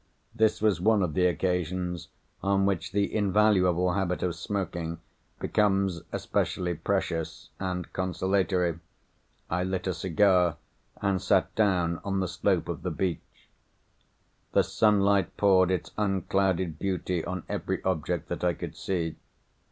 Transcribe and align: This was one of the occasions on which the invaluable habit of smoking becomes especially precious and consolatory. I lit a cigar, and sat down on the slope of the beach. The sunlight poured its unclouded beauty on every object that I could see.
This 0.33 0.63
was 0.63 0.81
one 0.81 1.03
of 1.03 1.13
the 1.13 1.27
occasions 1.27 2.07
on 2.41 2.65
which 2.65 2.91
the 2.91 3.13
invaluable 3.13 3.93
habit 3.93 4.23
of 4.23 4.33
smoking 4.35 4.99
becomes 5.39 6.01
especially 6.11 6.73
precious 6.73 7.51
and 7.59 7.93
consolatory. 7.93 8.79
I 9.47 9.63
lit 9.63 9.85
a 9.85 9.93
cigar, 9.93 10.57
and 11.03 11.21
sat 11.21 11.53
down 11.53 12.01
on 12.03 12.19
the 12.19 12.27
slope 12.27 12.67
of 12.67 12.81
the 12.81 12.89
beach. 12.89 13.47
The 14.53 14.63
sunlight 14.63 15.37
poured 15.37 15.69
its 15.69 15.91
unclouded 15.99 16.79
beauty 16.79 17.23
on 17.23 17.43
every 17.47 17.83
object 17.83 18.27
that 18.29 18.43
I 18.43 18.53
could 18.55 18.75
see. 18.75 19.17